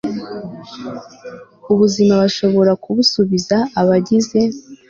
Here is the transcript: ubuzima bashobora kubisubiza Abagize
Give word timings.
ubuzima 1.73 2.13
bashobora 2.21 2.71
kubisubiza 2.83 3.57
Abagize 3.81 4.39